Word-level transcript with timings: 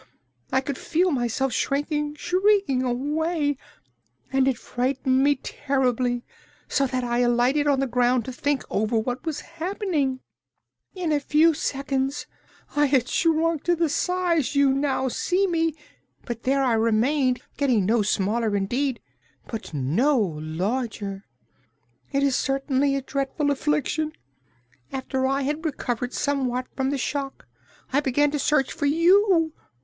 I 0.51 0.61
could 0.61 0.79
feel 0.79 1.11
myself 1.11 1.53
shrinking, 1.53 2.15
shrinking 2.15 2.81
away, 2.81 3.55
and 4.33 4.47
it 4.47 4.57
frightened 4.57 5.23
me 5.23 5.35
terribly, 5.35 6.25
so 6.67 6.87
that 6.87 7.03
I 7.03 7.27
lighted 7.27 7.67
on 7.67 7.79
the 7.79 7.85
ground 7.85 8.25
to 8.25 8.31
think 8.31 8.63
over 8.71 8.97
what 8.97 9.23
was 9.27 9.41
happening. 9.41 10.21
In 10.95 11.11
a 11.11 11.19
few 11.19 11.53
seconds 11.53 12.25
I 12.75 12.85
had 12.87 13.07
shrunk 13.07 13.63
to 13.65 13.75
the 13.75 13.89
size 13.89 14.55
you 14.55 14.73
now 14.73 15.07
see 15.07 15.45
me; 15.45 15.75
but 16.25 16.41
there 16.45 16.63
I 16.63 16.73
remained, 16.73 17.43
getting 17.55 17.85
no 17.85 18.01
smaller, 18.01 18.55
indeed, 18.55 19.01
but 19.45 19.71
no 19.71 20.17
larger. 20.19 21.25
It 22.11 22.23
is 22.23 22.35
certainly 22.35 22.95
a 22.95 23.03
dreadful 23.03 23.51
affliction! 23.51 24.13
After 24.91 25.27
I 25.27 25.43
had 25.43 25.63
recovered 25.63 26.11
somewhat 26.11 26.65
from 26.75 26.89
the 26.89 26.97
shock 26.97 27.47
I 27.93 27.99
began 27.99 28.31
to 28.31 28.39
search 28.39 28.73
for 28.73 28.87
you. 28.87 29.53